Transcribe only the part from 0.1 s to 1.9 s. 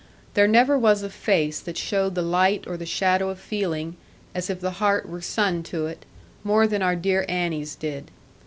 There never was a face that